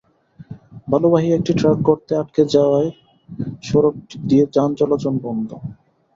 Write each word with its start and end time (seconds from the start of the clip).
বালুবাহী 0.89 1.29
একটি 1.33 1.51
ট্রাক 1.59 1.77
গর্তে 1.87 2.13
আটকে 2.17 2.43
যাওয়ায় 2.53 2.89
সড়কটি 3.63 4.15
দিয়ে 4.29 4.45
যান 4.55 4.69
চলাচল 4.79 5.15
বন্ধ। 5.25 5.49